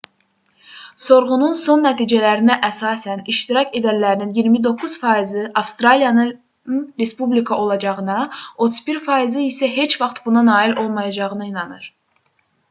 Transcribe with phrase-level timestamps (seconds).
[1.01, 6.33] sorğunun son nəticələrinə əsasən iştirak edənlərin 29%-i avstraliyanın
[7.03, 8.17] respublika olacağına
[8.67, 11.89] 31%-i isə heç vaxt buna nail olmayacağına inanır